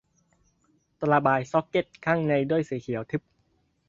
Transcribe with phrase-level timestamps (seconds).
[1.11, 3.21] ระบายซ็อกเก็ตข้างในด้วยสีเขียวทึบ